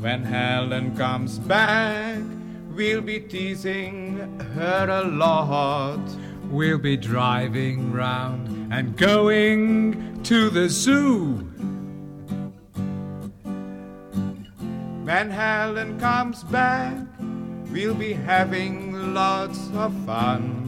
When 0.00 0.24
Helen 0.24 0.96
comes 0.96 1.38
back, 1.38 2.18
we'll 2.74 3.00
be 3.00 3.20
teasing 3.20 4.18
her 4.54 4.86
a 4.90 5.04
lot. 5.04 6.00
We'll 6.50 6.78
be 6.78 6.96
driving 6.96 7.92
round 7.92 8.72
and 8.72 8.96
going 8.96 10.20
to 10.24 10.50
the 10.50 10.68
zoo. 10.68 11.34
When 15.04 15.30
Helen 15.30 16.00
comes 16.00 16.42
back, 16.44 16.96
we'll 17.70 17.94
be 17.94 18.14
having 18.14 19.14
lots 19.14 19.60
of 19.74 19.94
fun. 20.04 20.66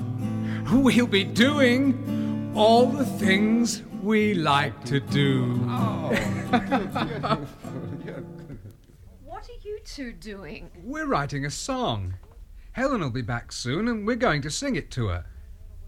We'll 0.70 1.09
be 1.09 1.24
doing 1.24 2.52
all 2.55 2.87
the 2.87 3.07
things 3.07 3.83
we 4.02 4.34
like 4.34 4.84
to 4.84 5.00
do. 5.00 5.54
What 9.24 9.48
are 9.48 9.60
you 9.62 9.78
two 9.84 10.12
doing? 10.12 10.70
We're 10.82 11.06
writing 11.06 11.44
a 11.44 11.50
song. 11.50 12.14
Helen 12.72 13.00
will 13.00 13.10
be 13.10 13.22
back 13.22 13.52
soon 13.52 13.88
and 13.88 14.06
we're 14.06 14.16
going 14.16 14.42
to 14.42 14.50
sing 14.50 14.76
it 14.76 14.90
to 14.92 15.08
her. 15.08 15.24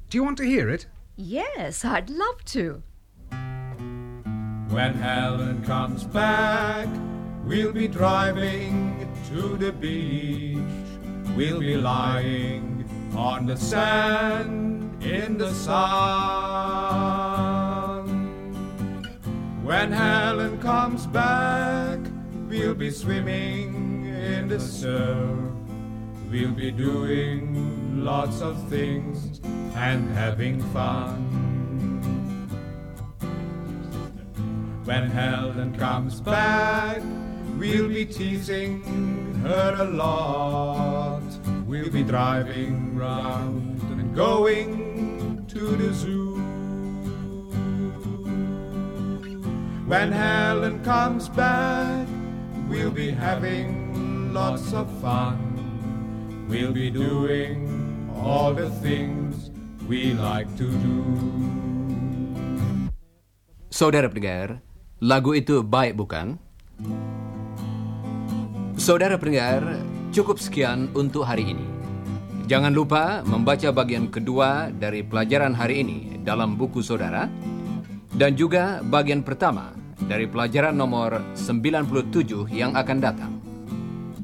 Do 0.09 0.18
you 0.18 0.24
want 0.24 0.38
to 0.38 0.44
hear 0.44 0.68
it? 0.70 0.87
Yes, 1.16 1.85
I'd 1.85 2.11
love 2.11 2.44
to. 2.46 2.83
When 4.68 4.94
Helen 4.94 5.62
comes 5.64 6.05
back, 6.05 6.88
we'll 7.44 7.72
be 7.72 7.88
driving 7.88 9.09
to 9.29 9.57
the 9.57 9.72
beach. 9.72 10.59
We'll 11.37 11.61
be 11.61 11.77
lying 11.77 12.85
on 13.16 13.46
the 13.46 13.57
sand 13.57 15.03
in 15.03 15.38
the 15.38 15.53
sun. 15.53 17.44
When 19.64 19.92
Helen 19.92 20.61
comes 20.61 21.07
back, 21.07 21.98
we'll 22.50 22.74
be 22.74 22.90
swimming 22.90 24.05
in 24.05 24.46
the 24.46 24.61
surf. 24.61 25.38
We'll 26.31 26.50
be 26.50 26.70
doing 26.70 28.05
lots 28.05 28.42
of 28.42 28.68
things 28.68 29.40
and 29.74 30.11
having 30.11 30.61
fun. 30.74 31.16
When 34.85 35.11
Helen 35.11 35.74
comes 35.79 36.20
back, 36.20 37.00
we'll 37.57 37.88
be 37.88 38.05
teasing 38.05 38.83
her 39.44 39.77
a 39.79 39.85
lot. 39.85 41.22
We'll 41.66 41.90
be 41.90 42.03
driving 42.03 42.98
round 42.98 43.81
and 43.92 44.14
going 44.14 45.46
to 45.48 45.59
the 45.59 45.94
zoo. 45.94 46.24
When 49.85 50.16
Helen 50.16 50.81
comes 50.81 51.29
back, 51.29 52.09
we'll 52.73 52.88
be 52.88 53.12
having 53.12 53.92
lots 54.33 54.73
of 54.73 54.88
fun. 55.05 55.37
We'll 56.49 56.73
be 56.73 56.88
doing 56.88 57.68
all 58.16 58.57
the 58.57 58.73
things 58.81 59.53
we 59.85 60.16
like 60.16 60.49
to 60.57 60.73
do. 60.81 61.05
Saudara 63.68 64.09
pendengar, 64.09 64.64
lagu 65.05 65.37
itu 65.37 65.61
baik 65.61 66.01
bukan? 66.01 66.40
Saudara 68.81 69.20
pendengar, 69.20 69.85
cukup 70.16 70.40
sekian 70.40 70.88
untuk 70.97 71.29
hari 71.29 71.53
ini. 71.53 71.66
Jangan 72.49 72.73
lupa 72.73 73.20
membaca 73.29 73.68
bagian 73.68 74.09
kedua 74.09 74.73
dari 74.73 75.05
pelajaran 75.05 75.53
hari 75.53 75.85
ini 75.85 76.25
dalam 76.25 76.57
buku 76.57 76.81
saudara 76.81 77.29
dan 78.14 78.38
juga 78.38 78.79
bagian 78.87 79.27
pertama 79.27 79.74
dari 80.07 80.31
pelajaran 80.31 80.74
nomor 80.74 81.18
97 81.35 82.46
yang 82.55 82.79
akan 82.79 82.98
datang. 83.03 83.33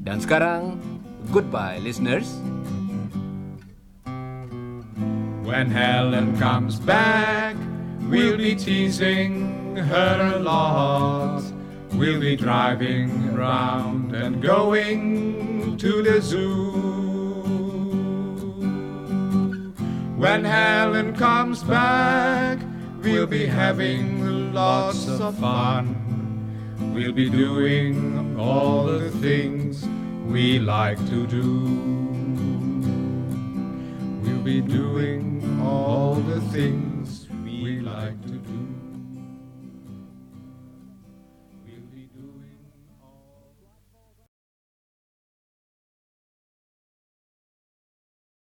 Dan 0.01 0.17
sekarang, 0.23 0.79
goodbye 1.29 1.77
listeners. 1.83 2.39
When 5.43 5.67
Helen 5.67 6.39
comes 6.39 6.79
back, 6.79 7.59
we'll 8.07 8.39
be 8.39 8.55
teasing 8.55 9.75
her 9.75 10.15
a 10.35 10.39
lot. 10.39 11.43
We'll 11.91 12.23
be 12.23 12.39
driving 12.39 13.35
round 13.35 14.15
and 14.15 14.39
going 14.39 15.75
to 15.75 15.99
the 15.99 16.23
zoo. 16.23 16.71
When 20.15 20.47
Helen 20.47 21.11
comes 21.19 21.67
back, 21.67 22.63
we'll 23.01 23.27
be 23.27 23.45
having 23.45 24.53
lots 24.53 25.07
of 25.07 25.37
fun. 25.37 25.97
We'll 26.93 27.11
be 27.11 27.29
doing 27.29 28.39
all 28.39 28.85
the 28.85 29.09
things 29.09 29.85
we 30.25 30.59
like 30.59 30.97
to 31.09 31.25
do. 31.27 31.41
We'll 34.23 34.43
be 34.43 34.61
doing 34.61 35.59
all 35.61 36.15
the 36.15 36.41
things 36.51 36.90